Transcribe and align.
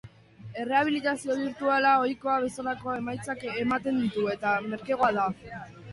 Errehabilitazio 0.61 1.35
birtualak 1.41 2.01
ohikoak 2.05 2.41
bezalako 2.47 2.97
emaitzak 3.03 3.45
ematen 3.67 4.03
ditu, 4.07 4.27
eta 4.37 4.59
merkeagoa 4.73 5.13
da. 5.21 5.33